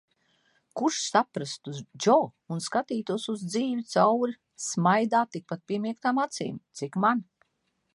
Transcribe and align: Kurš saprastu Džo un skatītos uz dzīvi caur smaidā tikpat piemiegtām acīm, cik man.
Kurš 0.79 1.01
saprastu 1.09 1.73
Džo 2.05 2.15
un 2.57 2.65
skatītos 2.69 3.29
uz 3.35 3.45
dzīvi 3.53 3.87
caur 3.95 4.37
smaidā 4.71 5.25
tikpat 5.37 5.67
piemiegtām 5.71 6.29
acīm, 6.29 6.63
cik 6.83 7.05
man. 7.07 7.29